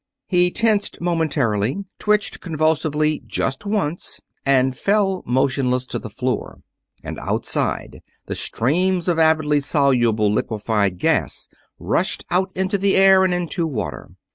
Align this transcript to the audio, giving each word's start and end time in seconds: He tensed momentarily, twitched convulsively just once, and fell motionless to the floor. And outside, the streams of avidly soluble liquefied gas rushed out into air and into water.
He 0.25 0.49
tensed 0.49 0.99
momentarily, 0.99 1.85
twitched 1.99 2.39
convulsively 2.39 3.21
just 3.27 3.67
once, 3.67 4.19
and 4.43 4.75
fell 4.75 5.21
motionless 5.27 5.85
to 5.85 5.99
the 5.99 6.09
floor. 6.09 6.61
And 7.03 7.19
outside, 7.19 8.01
the 8.25 8.33
streams 8.33 9.07
of 9.07 9.19
avidly 9.19 9.59
soluble 9.59 10.31
liquefied 10.31 10.97
gas 10.97 11.47
rushed 11.77 12.25
out 12.31 12.51
into 12.55 12.83
air 12.83 13.23
and 13.23 13.31
into 13.31 13.67
water. 13.67 14.09